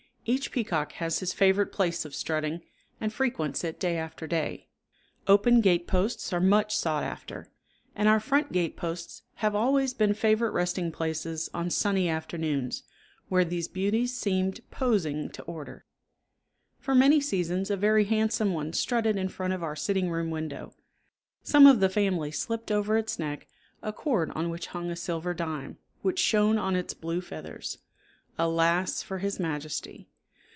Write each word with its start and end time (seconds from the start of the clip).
Each 0.23 0.51
peacock 0.51 0.91
has 0.93 1.17
his 1.17 1.33
favorite 1.33 1.71
place 1.71 2.05
of 2.05 2.13
strutting, 2.13 2.61
and 3.01 3.11
frequents 3.11 3.63
it 3.63 3.79
day 3.79 3.97
after 3.97 4.27
day. 4.27 4.67
Open 5.27 5.61
gateposts 5.61 6.31
are 6.31 6.39
much 6.39 6.75
sought 6.77 7.03
after; 7.03 7.49
and 7.95 8.07
our 8.07 8.19
front 8.19 8.51
gateposts 8.51 9.23
have 9.37 9.55
always 9.55 9.95
been 9.95 10.13
favorite 10.13 10.51
resting 10.51 10.91
places 10.91 11.49
on 11.55 11.71
sunny 11.71 12.07
afternoons, 12.07 12.83
where 13.29 13.43
these 13.43 13.67
beauties 13.67 14.15
seemed 14.15 14.61
posing 14.69 15.27
to 15.31 15.41
order. 15.45 15.85
For 16.77 16.93
many 16.93 17.19
seasons 17.19 17.71
a 17.71 17.75
very 17.75 18.05
handsome 18.05 18.53
one 18.53 18.73
strutted 18.73 19.17
in 19.17 19.27
front 19.27 19.53
of 19.53 19.63
our 19.63 19.75
sitting 19.75 20.11
room 20.11 20.29
window. 20.29 20.75
Some 21.41 21.65
of 21.65 21.79
the 21.79 21.89
family 21.89 22.29
slipped 22.29 22.71
over 22.71 22.95
its 22.95 23.17
neck 23.17 23.47
a 23.81 23.91
cord 23.91 24.29
on 24.35 24.51
which 24.51 24.67
hung 24.67 24.91
a 24.91 24.95
silver 24.95 25.33
dime, 25.33 25.79
which 26.03 26.19
shone 26.19 26.59
on 26.59 26.75
its 26.75 26.93
blue 26.93 27.21
feathers. 27.21 27.79
Alas 28.37 29.01
for 29.03 29.17
his 29.17 29.39
majesty! 29.39 30.07